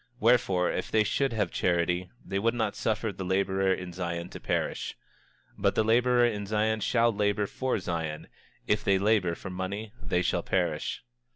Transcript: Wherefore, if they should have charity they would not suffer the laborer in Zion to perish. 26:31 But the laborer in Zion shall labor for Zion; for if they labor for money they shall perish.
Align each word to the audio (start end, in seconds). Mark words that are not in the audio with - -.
Wherefore, 0.19 0.71
if 0.71 0.89
they 0.89 1.03
should 1.03 1.31
have 1.33 1.51
charity 1.51 2.09
they 2.25 2.39
would 2.39 2.55
not 2.55 2.75
suffer 2.75 3.11
the 3.11 3.23
laborer 3.23 3.71
in 3.71 3.93
Zion 3.93 4.29
to 4.29 4.39
perish. 4.39 4.97
26:31 5.57 5.61
But 5.61 5.75
the 5.75 5.83
laborer 5.83 6.25
in 6.25 6.47
Zion 6.47 6.79
shall 6.79 7.13
labor 7.13 7.45
for 7.45 7.77
Zion; 7.77 8.23
for 8.23 8.27
if 8.65 8.83
they 8.83 8.97
labor 8.97 9.35
for 9.35 9.51
money 9.51 9.93
they 10.01 10.23
shall 10.23 10.41
perish. 10.41 11.03